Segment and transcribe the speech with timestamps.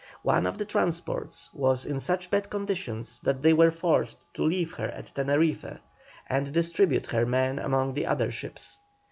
[0.23, 4.73] One of the transports was in such bad condition that they were forced to leave
[4.77, 5.79] her at Teneriffe,
[6.25, 8.79] and distribute her men among the other ships.